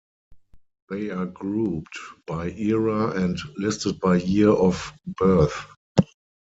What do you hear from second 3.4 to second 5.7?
listed by year of birth.